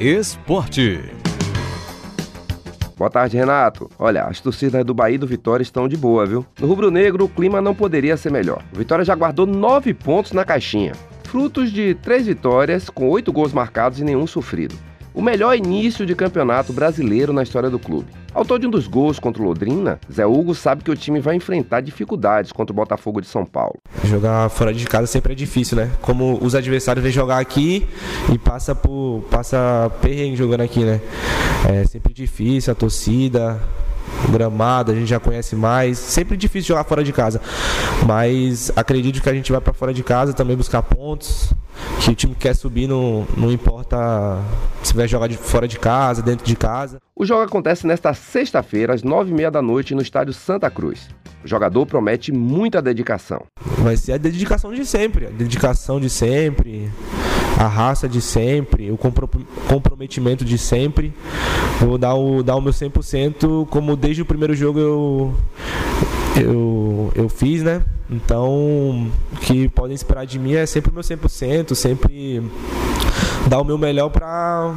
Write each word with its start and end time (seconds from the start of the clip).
Esporte. 0.00 1.00
Boa 2.96 3.10
tarde, 3.10 3.36
Renato. 3.36 3.90
Olha, 3.98 4.24
as 4.24 4.40
torcidas 4.40 4.84
do 4.84 4.94
Bahia 4.94 5.16
e 5.16 5.18
do 5.18 5.26
Vitória 5.26 5.62
estão 5.62 5.88
de 5.88 5.96
boa, 5.96 6.26
viu? 6.26 6.46
No 6.60 6.66
rubro-negro, 6.66 7.24
o 7.24 7.28
clima 7.28 7.60
não 7.60 7.74
poderia 7.74 8.16
ser 8.16 8.30
melhor. 8.32 8.62
O 8.72 8.78
Vitória 8.78 9.04
já 9.04 9.14
guardou 9.14 9.46
nove 9.46 9.92
pontos 9.94 10.32
na 10.32 10.44
caixinha, 10.44 10.92
frutos 11.24 11.70
de 11.70 11.94
três 11.94 12.26
vitórias, 12.26 12.88
com 12.90 13.08
oito 13.08 13.32
gols 13.32 13.52
marcados 13.52 14.00
e 14.00 14.04
nenhum 14.04 14.26
sofrido 14.26 14.74
o 15.18 15.20
melhor 15.20 15.56
início 15.56 16.06
de 16.06 16.14
campeonato 16.14 16.72
brasileiro 16.72 17.32
na 17.32 17.42
história 17.42 17.68
do 17.68 17.76
clube. 17.76 18.06
Autor 18.34 18.58
de 18.58 18.66
um 18.66 18.70
dos 18.70 18.86
gols 18.86 19.18
contra 19.18 19.42
o 19.42 19.46
Londrina, 19.46 19.98
Zé 20.12 20.26
Hugo 20.26 20.54
sabe 20.54 20.84
que 20.84 20.90
o 20.90 20.96
time 20.96 21.18
vai 21.18 21.34
enfrentar 21.34 21.80
dificuldades 21.80 22.52
contra 22.52 22.72
o 22.72 22.76
Botafogo 22.76 23.20
de 23.20 23.26
São 23.26 23.44
Paulo. 23.44 23.78
Jogar 24.04 24.48
fora 24.50 24.72
de 24.72 24.84
casa 24.84 25.06
sempre 25.06 25.32
é 25.32 25.36
difícil, 25.36 25.76
né? 25.76 25.90
Como 26.02 26.38
os 26.42 26.54
adversários 26.54 27.02
vêm 27.02 27.12
jogar 27.12 27.38
aqui 27.38 27.88
e 28.32 28.38
passa 28.38 28.74
por 28.74 29.24
passa 29.30 29.90
perrengue 30.02 30.36
jogando 30.36 30.60
aqui, 30.60 30.84
né? 30.84 31.00
É 31.68 31.84
sempre 31.84 32.12
difícil 32.12 32.72
a 32.72 32.76
torcida, 32.76 33.60
gramado, 34.30 34.92
a 34.92 34.94
gente 34.94 35.08
já 35.08 35.18
conhece 35.18 35.56
mais. 35.56 35.98
Sempre 35.98 36.36
difícil 36.36 36.68
jogar 36.68 36.84
fora 36.84 37.02
de 37.02 37.12
casa. 37.12 37.40
Mas 38.06 38.70
acredito 38.76 39.22
que 39.22 39.28
a 39.28 39.34
gente 39.34 39.50
vai 39.50 39.60
para 39.60 39.72
fora 39.72 39.92
de 39.92 40.02
casa 40.02 40.32
também 40.32 40.56
buscar 40.56 40.82
pontos. 40.82 41.52
Que 42.00 42.10
o 42.10 42.14
time 42.14 42.34
quer 42.34 42.54
subir, 42.54 42.86
não, 42.88 43.26
não 43.36 43.50
importa 43.50 44.38
se 44.82 44.94
vai 44.94 45.08
jogar 45.08 45.26
de 45.26 45.36
fora 45.36 45.66
de 45.66 45.78
casa, 45.78 46.22
dentro 46.22 46.44
de 46.44 46.56
casa. 46.56 46.98
O 47.14 47.24
jogo 47.24 47.42
acontece 47.42 47.86
nesta 47.86 48.14
sexta-feira, 48.14 48.94
às 48.94 49.02
nove 49.02 49.30
e 49.30 49.34
meia 49.34 49.50
da 49.50 49.60
noite, 49.60 49.94
no 49.94 50.02
estádio 50.02 50.32
Santa 50.32 50.70
Cruz. 50.70 51.08
O 51.44 51.48
jogador 51.48 51.86
promete 51.86 52.32
muita 52.32 52.80
dedicação. 52.82 53.44
Vai 53.78 53.96
ser 53.96 54.12
a 54.12 54.16
dedicação 54.16 54.72
de 54.72 54.84
sempre, 54.84 55.26
a 55.26 55.30
dedicação 55.30 56.00
de 56.00 56.10
sempre 56.10 56.90
a 57.58 57.66
raça 57.66 58.08
de 58.08 58.20
sempre, 58.20 58.90
o 58.90 58.96
comprometimento 58.96 60.44
de 60.44 60.56
sempre. 60.56 61.12
Vou 61.80 61.98
dar 61.98 62.14
o, 62.14 62.42
dar 62.42 62.54
o 62.54 62.60
meu 62.60 62.72
100%, 62.72 63.66
como 63.66 63.96
desde 63.96 64.22
o 64.22 64.24
primeiro 64.24 64.54
jogo 64.54 64.78
eu, 64.78 65.34
eu, 66.36 67.12
eu 67.16 67.28
fiz, 67.28 67.64
né? 67.64 67.82
Então, 68.10 69.10
o 69.32 69.36
que 69.36 69.68
podem 69.68 69.94
esperar 69.94 70.24
de 70.24 70.38
mim 70.38 70.54
é 70.54 70.64
sempre 70.64 70.90
o 70.90 70.94
meu 70.94 71.02
100%, 71.02 71.74
sempre 71.74 72.42
dar 73.48 73.60
o 73.60 73.64
meu 73.64 73.76
melhor 73.76 74.08
para 74.08 74.74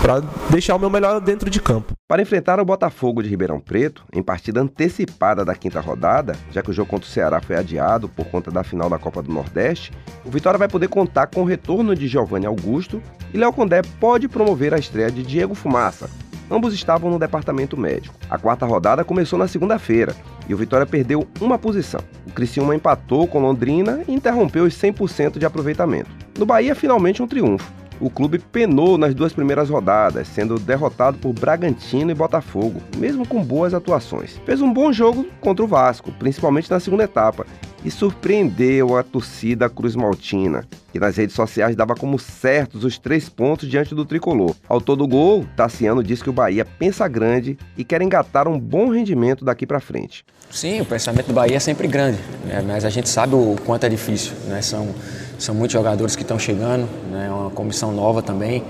para 0.00 0.20
deixar 0.48 0.76
o 0.76 0.78
meu 0.78 0.88
melhor 0.88 1.20
dentro 1.20 1.50
de 1.50 1.60
campo. 1.60 1.92
Para 2.06 2.22
enfrentar 2.22 2.60
o 2.60 2.64
Botafogo 2.64 3.22
de 3.22 3.28
Ribeirão 3.28 3.60
Preto, 3.60 4.04
em 4.12 4.22
partida 4.22 4.60
antecipada 4.60 5.44
da 5.44 5.54
quinta 5.54 5.80
rodada, 5.80 6.36
já 6.52 6.62
que 6.62 6.70
o 6.70 6.72
jogo 6.72 6.88
contra 6.88 7.08
o 7.08 7.10
Ceará 7.10 7.40
foi 7.40 7.56
adiado 7.56 8.08
por 8.08 8.26
conta 8.26 8.50
da 8.50 8.62
final 8.62 8.88
da 8.88 8.98
Copa 8.98 9.22
do 9.22 9.32
Nordeste, 9.32 9.92
o 10.24 10.30
Vitória 10.30 10.58
vai 10.58 10.68
poder 10.68 10.88
contar 10.88 11.26
com 11.26 11.42
o 11.42 11.44
retorno 11.44 11.94
de 11.94 12.06
Giovanni 12.06 12.46
Augusto 12.46 13.02
e 13.34 13.38
Léo 13.38 13.52
Condé 13.52 13.82
pode 14.00 14.28
promover 14.28 14.72
a 14.72 14.78
estreia 14.78 15.10
de 15.10 15.22
Diego 15.22 15.54
Fumaça. 15.54 16.08
Ambos 16.50 16.72
estavam 16.72 17.10
no 17.10 17.18
departamento 17.18 17.76
médico. 17.76 18.14
A 18.30 18.38
quarta 18.38 18.64
rodada 18.64 19.04
começou 19.04 19.38
na 19.38 19.48
segunda-feira 19.48 20.14
e 20.48 20.54
o 20.54 20.56
Vitória 20.56 20.86
perdeu 20.86 21.26
uma 21.40 21.58
posição. 21.58 22.00
O 22.26 22.32
Criciúma 22.32 22.74
empatou 22.74 23.26
com 23.26 23.40
Londrina 23.40 24.02
e 24.08 24.12
interrompeu 24.12 24.64
os 24.64 24.74
100% 24.74 25.38
de 25.38 25.46
aproveitamento. 25.46 26.10
No 26.38 26.46
Bahia, 26.46 26.74
finalmente 26.74 27.22
um 27.22 27.26
triunfo 27.26 27.78
o 28.00 28.08
clube 28.08 28.38
penou 28.38 28.96
nas 28.96 29.14
duas 29.14 29.32
primeiras 29.32 29.68
rodadas, 29.68 30.28
sendo 30.28 30.58
derrotado 30.58 31.18
por 31.18 31.32
Bragantino 31.32 32.10
e 32.10 32.14
Botafogo, 32.14 32.80
mesmo 32.96 33.26
com 33.26 33.42
boas 33.42 33.74
atuações. 33.74 34.40
Fez 34.44 34.60
um 34.60 34.72
bom 34.72 34.92
jogo 34.92 35.26
contra 35.40 35.64
o 35.64 35.68
Vasco, 35.68 36.12
principalmente 36.12 36.70
na 36.70 36.80
segunda 36.80 37.04
etapa, 37.04 37.46
e 37.84 37.90
surpreendeu 37.90 38.96
a 38.96 39.02
torcida 39.02 39.68
Cruz 39.68 39.94
Maltina, 39.94 40.64
que 40.92 40.98
nas 40.98 41.16
redes 41.16 41.34
sociais 41.34 41.76
dava 41.76 41.94
como 41.94 42.18
certos 42.18 42.84
os 42.84 42.98
três 42.98 43.28
pontos 43.28 43.68
diante 43.68 43.94
do 43.94 44.04
tricolor. 44.04 44.54
Ao 44.68 44.80
todo 44.80 45.06
gol, 45.06 45.46
Tassiano 45.56 46.02
disse 46.02 46.22
que 46.22 46.30
o 46.30 46.32
Bahia 46.32 46.64
pensa 46.64 47.06
grande 47.06 47.56
e 47.76 47.84
quer 47.84 48.02
engatar 48.02 48.48
um 48.48 48.58
bom 48.58 48.90
rendimento 48.90 49.44
daqui 49.44 49.66
para 49.66 49.80
frente. 49.80 50.24
Sim, 50.50 50.80
o 50.80 50.84
pensamento 50.84 51.26
do 51.26 51.34
Bahia 51.34 51.56
é 51.56 51.60
sempre 51.60 51.86
grande, 51.86 52.18
né? 52.44 52.64
mas 52.66 52.84
a 52.84 52.90
gente 52.90 53.08
sabe 53.08 53.34
o 53.34 53.56
quanto 53.64 53.84
é 53.84 53.88
difícil. 53.88 54.32
Né? 54.46 54.62
São 54.62 54.94
são 55.38 55.54
muitos 55.54 55.72
jogadores 55.72 56.16
que 56.16 56.22
estão 56.22 56.38
chegando, 56.38 56.88
né? 57.12 57.26
é 57.28 57.30
uma 57.30 57.50
comissão 57.50 57.92
nova 57.92 58.20
também, 58.20 58.64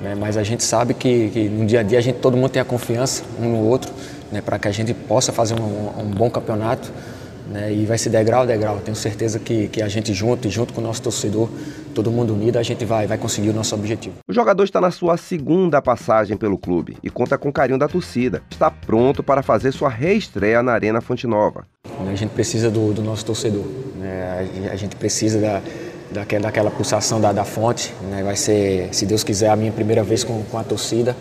né? 0.00 0.14
mas 0.14 0.38
a 0.38 0.42
gente 0.42 0.64
sabe 0.64 0.94
que, 0.94 1.28
que, 1.28 1.48
no 1.48 1.66
dia 1.66 1.80
a 1.80 1.82
dia 1.82 1.98
a 1.98 2.00
gente, 2.00 2.16
todo 2.16 2.36
mundo 2.36 2.48
tem 2.48 2.62
a 2.62 2.64
confiança 2.64 3.22
um 3.38 3.50
no 3.50 3.58
outro, 3.58 3.92
né? 4.32 4.40
para 4.40 4.58
que 4.58 4.66
a 4.66 4.72
gente 4.72 4.94
possa 4.94 5.30
fazer 5.30 5.54
um, 5.60 6.00
um 6.00 6.10
bom 6.10 6.30
campeonato. 6.30 6.90
Né? 7.50 7.72
E 7.72 7.86
vai 7.86 7.96
ser 7.98 8.10
degrau 8.10 8.42
a 8.42 8.46
degrau. 8.46 8.80
Tenho 8.84 8.96
certeza 8.96 9.38
que, 9.38 9.68
que 9.68 9.82
a 9.82 9.88
gente 9.88 10.12
junto 10.12 10.48
e 10.48 10.50
junto 10.50 10.72
com 10.72 10.80
o 10.80 10.84
nosso 10.84 11.02
torcedor, 11.02 11.48
todo 11.94 12.10
mundo 12.10 12.34
unido, 12.34 12.58
a 12.58 12.62
gente 12.62 12.84
vai, 12.84 13.06
vai 13.06 13.18
conseguir 13.18 13.50
o 13.50 13.52
nosso 13.52 13.74
objetivo. 13.74 14.16
O 14.28 14.32
jogador 14.32 14.64
está 14.64 14.80
na 14.80 14.90
sua 14.90 15.16
segunda 15.16 15.80
passagem 15.80 16.36
pelo 16.36 16.58
clube 16.58 16.96
e 17.02 17.10
conta 17.10 17.38
com 17.38 17.48
o 17.48 17.52
carinho 17.52 17.78
da 17.78 17.88
torcida. 17.88 18.42
Está 18.50 18.70
pronto 18.70 19.22
para 19.22 19.42
fazer 19.42 19.72
sua 19.72 19.88
reestreia 19.88 20.62
na 20.62 20.72
Arena 20.72 21.00
Fonte 21.00 21.26
Nova. 21.26 21.66
A 21.98 22.14
gente 22.14 22.30
precisa 22.30 22.70
do, 22.70 22.92
do 22.92 23.02
nosso 23.02 23.24
torcedor. 23.24 23.64
Né? 23.96 24.48
A 24.70 24.76
gente 24.76 24.96
precisa 24.96 25.40
da 25.40 25.62
daquela, 26.10 26.44
daquela 26.44 26.70
pulsação 26.70 27.20
da, 27.20 27.32
da 27.32 27.44
fonte. 27.44 27.92
Né? 28.10 28.22
Vai 28.22 28.36
ser, 28.36 28.88
se 28.92 29.06
Deus 29.06 29.22
quiser, 29.22 29.50
a 29.50 29.56
minha 29.56 29.72
primeira 29.72 30.02
vez 30.02 30.24
com, 30.24 30.42
com 30.44 30.58
a 30.58 30.64
torcida, 30.64 31.16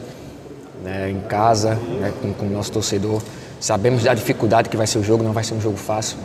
né? 0.83 1.09
em 1.09 1.21
casa, 1.21 1.75
né? 1.75 2.13
com, 2.21 2.33
com 2.33 2.45
o 2.45 2.49
nosso 2.49 2.71
torcedor. 2.71 3.21
Sabemos 3.59 4.03
da 4.03 4.13
dificuldade 4.13 4.69
que 4.69 4.77
vai 4.77 4.87
ser 4.87 4.99
o 4.99 5.03
jogo, 5.03 5.23
não 5.23 5.33
vai 5.33 5.43
ser 5.43 5.53
um 5.53 5.61
jogo 5.61 5.77
fácil, 5.77 6.17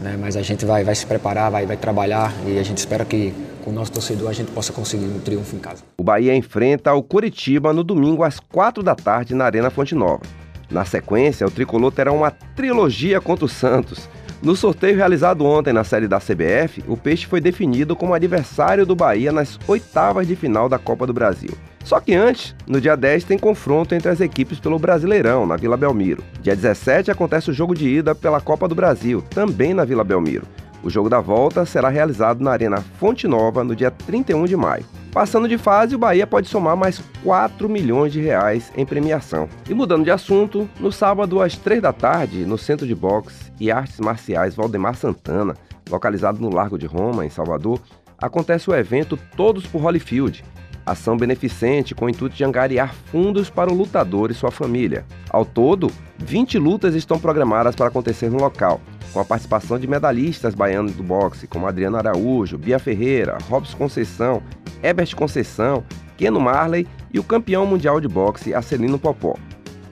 né? 0.00 0.16
mas 0.20 0.36
a 0.36 0.42
gente 0.42 0.64
vai, 0.64 0.84
vai 0.84 0.94
se 0.94 1.06
preparar, 1.06 1.50
vai, 1.50 1.66
vai 1.66 1.76
trabalhar 1.76 2.32
e 2.46 2.58
a 2.58 2.62
gente 2.62 2.78
espera 2.78 3.04
que 3.04 3.32
com 3.64 3.70
o 3.70 3.72
nosso 3.72 3.92
torcedor 3.92 4.28
a 4.28 4.32
gente 4.32 4.50
possa 4.50 4.72
conseguir 4.72 5.06
um 5.06 5.18
triunfo 5.20 5.56
em 5.56 5.58
casa. 5.58 5.82
O 5.98 6.02
Bahia 6.02 6.34
enfrenta 6.34 6.92
o 6.92 7.02
Curitiba 7.02 7.72
no 7.72 7.82
domingo 7.82 8.22
às 8.22 8.38
quatro 8.38 8.82
da 8.82 8.94
tarde 8.94 9.34
na 9.34 9.44
Arena 9.44 9.70
Fonte 9.70 9.94
Nova. 9.94 10.22
Na 10.70 10.84
sequência, 10.84 11.46
o 11.46 11.50
tricolor 11.50 11.92
terá 11.92 12.12
uma 12.12 12.30
trilogia 12.30 13.20
contra 13.20 13.44
o 13.44 13.48
Santos 13.48 14.08
no 14.44 14.54
sorteio 14.54 14.94
realizado 14.94 15.42
ontem 15.46 15.72
na 15.72 15.82
série 15.82 16.06
da 16.06 16.20
CBF, 16.20 16.84
o 16.86 16.98
Peixe 16.98 17.24
foi 17.24 17.40
definido 17.40 17.96
como 17.96 18.12
adversário 18.12 18.84
do 18.84 18.94
Bahia 18.94 19.32
nas 19.32 19.58
oitavas 19.66 20.28
de 20.28 20.36
final 20.36 20.68
da 20.68 20.78
Copa 20.78 21.06
do 21.06 21.14
Brasil. 21.14 21.50
Só 21.82 21.98
que 21.98 22.14
antes, 22.14 22.54
no 22.66 22.78
dia 22.78 22.94
10, 22.94 23.24
tem 23.24 23.38
confronto 23.38 23.94
entre 23.94 24.10
as 24.10 24.20
equipes 24.20 24.60
pelo 24.60 24.78
Brasileirão, 24.78 25.46
na 25.46 25.56
Vila 25.56 25.78
Belmiro. 25.78 26.22
Dia 26.42 26.54
17 26.54 27.10
acontece 27.10 27.50
o 27.50 27.54
jogo 27.54 27.74
de 27.74 27.88
ida 27.88 28.14
pela 28.14 28.40
Copa 28.40 28.68
do 28.68 28.74
Brasil, 28.74 29.22
também 29.30 29.72
na 29.72 29.84
Vila 29.84 30.04
Belmiro. 30.04 30.46
O 30.84 30.90
jogo 30.90 31.08
da 31.08 31.18
volta 31.18 31.64
será 31.64 31.88
realizado 31.88 32.44
na 32.44 32.50
Arena 32.50 32.76
Fonte 33.00 33.26
Nova 33.26 33.64
no 33.64 33.74
dia 33.74 33.90
31 33.90 34.44
de 34.44 34.54
maio. 34.54 34.84
Passando 35.10 35.48
de 35.48 35.56
fase, 35.56 35.94
o 35.94 35.98
Bahia 35.98 36.26
pode 36.26 36.46
somar 36.46 36.76
mais 36.76 37.02
4 37.22 37.70
milhões 37.70 38.12
de 38.12 38.20
reais 38.20 38.70
em 38.76 38.84
premiação. 38.84 39.48
E 39.66 39.72
mudando 39.72 40.04
de 40.04 40.10
assunto, 40.10 40.68
no 40.78 40.92
sábado 40.92 41.40
às 41.40 41.56
3 41.56 41.80
da 41.80 41.90
tarde, 41.90 42.44
no 42.44 42.58
Centro 42.58 42.86
de 42.86 42.94
Boxe 42.94 43.50
e 43.58 43.70
Artes 43.72 43.98
Marciais 43.98 44.54
Valdemar 44.54 44.94
Santana, 44.94 45.54
localizado 45.88 46.38
no 46.38 46.54
Largo 46.54 46.78
de 46.78 46.84
Roma, 46.84 47.24
em 47.24 47.30
Salvador, 47.30 47.80
acontece 48.18 48.68
o 48.68 48.74
evento 48.74 49.18
Todos 49.34 49.66
por 49.66 49.82
Holyfield, 49.82 50.44
ação 50.84 51.16
beneficente 51.16 51.94
com 51.94 52.04
o 52.04 52.10
intuito 52.10 52.36
de 52.36 52.44
angariar 52.44 52.94
fundos 53.10 53.48
para 53.48 53.72
o 53.72 53.74
lutador 53.74 54.30
e 54.30 54.34
sua 54.34 54.50
família. 54.50 55.06
Ao 55.30 55.46
todo, 55.46 55.90
20 56.18 56.58
lutas 56.58 56.94
estão 56.94 57.18
programadas 57.18 57.74
para 57.74 57.86
acontecer 57.86 58.30
no 58.30 58.38
local, 58.38 58.80
com 59.14 59.20
a 59.20 59.24
participação 59.24 59.78
de 59.78 59.86
medalhistas 59.86 60.54
baianos 60.54 60.92
do 60.92 61.02
boxe, 61.04 61.46
como 61.46 61.68
Adriano 61.68 61.96
Araújo, 61.96 62.58
Bia 62.58 62.80
Ferreira, 62.80 63.38
Robson 63.48 63.78
Conceição 63.78 64.42
Herbert 64.84 65.16
Conceição, 65.16 65.82
Keno 66.16 66.38
Marley 66.38 66.86
e 67.12 67.18
o 67.18 67.24
campeão 67.24 67.64
mundial 67.64 68.00
de 68.00 68.06
boxe 68.06 68.52
Acelino 68.52 68.98
Popó. 68.98 69.34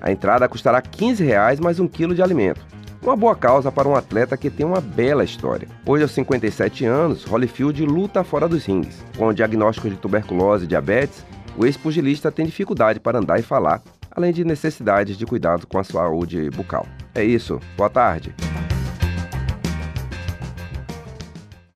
A 0.00 0.12
entrada 0.12 0.46
custará 0.48 0.82
15 0.82 1.24
reais 1.24 1.58
mais 1.58 1.80
um 1.80 1.88
quilo 1.88 2.14
de 2.14 2.22
alimento. 2.22 2.60
Uma 3.02 3.16
boa 3.16 3.34
causa 3.34 3.72
para 3.72 3.88
um 3.88 3.96
atleta 3.96 4.36
que 4.36 4.50
tem 4.50 4.66
uma 4.66 4.80
bela 4.80 5.24
história. 5.24 5.66
Hoje, 5.86 6.02
aos 6.02 6.12
57 6.12 6.84
anos, 6.84 7.24
Holyfield 7.24 7.84
luta 7.84 8.22
fora 8.22 8.48
dos 8.48 8.64
rings. 8.64 9.02
Com 9.16 9.26
o 9.26 9.32
diagnóstico 9.32 9.88
de 9.88 9.96
tuberculose 9.96 10.64
e 10.64 10.68
diabetes, 10.68 11.24
o 11.56 11.64
ex-pugilista 11.64 12.30
tem 12.30 12.46
dificuldade 12.46 13.00
para 13.00 13.18
andar 13.18 13.40
e 13.40 13.42
falar, 13.42 13.82
além 14.10 14.32
de 14.32 14.44
necessidades 14.44 15.16
de 15.16 15.26
cuidado 15.26 15.66
com 15.66 15.78
a 15.78 15.84
saúde 15.84 16.48
bucal. 16.50 16.86
É 17.14 17.24
isso. 17.24 17.58
Boa 17.76 17.90
tarde. 17.90 18.34